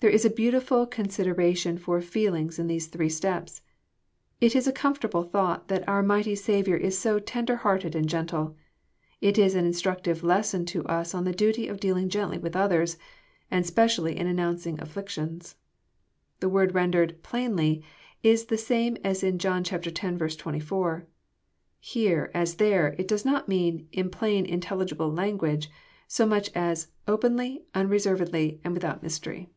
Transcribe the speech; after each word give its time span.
There 0.00 0.08
is 0.08 0.24
a 0.24 0.30
beautifhl 0.30 0.88
consideration 0.88 1.76
for 1.76 2.00
feelings 2.00 2.60
in 2.60 2.68
these 2.68 2.86
three 2.86 3.08
steps. 3.08 3.62
It 4.40 4.54
is 4.54 4.68
a 4.68 4.72
comfortable 4.72 5.24
thought 5.24 5.66
that 5.66 5.88
our 5.88 6.04
mighty 6.04 6.36
Saviour 6.36 6.76
is 6.76 6.96
so 6.96 7.18
tender 7.18 7.56
hearted 7.56 7.96
and 7.96 8.08
gentle. 8.08 8.54
It 9.20 9.36
is 9.38 9.56
an 9.56 9.64
instructive 9.66 10.22
lesson 10.22 10.64
to 10.66 10.84
us 10.86 11.14
on 11.16 11.24
the 11.24 11.32
duty 11.34 11.66
of 11.66 11.80
dealing 11.80 12.08
gently 12.08 12.38
vrith 12.38 12.54
others, 12.54 12.96
and 13.50 13.66
specially 13.66 14.16
in 14.16 14.28
announcing 14.28 14.80
afflictions. 14.80 15.56
The 16.38 16.48
word 16.48 16.74
rendered 16.76 17.20
<* 17.22 17.22
plainly" 17.24 17.82
Is 18.22 18.44
the 18.44 18.56
same 18.56 18.98
as 19.02 19.24
in 19.24 19.40
John 19.40 19.64
z. 19.64 19.76
24. 19.80 21.08
Here, 21.80 22.30
as 22.32 22.54
there, 22.54 22.94
it 23.00 23.08
does 23.08 23.24
not 23.24 23.48
mean 23.48 23.88
<< 23.90 23.92
in 23.92 24.10
plain, 24.12 24.46
intelligible 24.46 25.10
language" 25.12 25.68
so 26.06 26.24
much 26.24 26.52
as" 26.54 26.86
openly, 27.08 27.64
unreservedly, 27.74 28.60
and 28.62 28.74
without 28.74 29.02
mystery." 29.02 29.48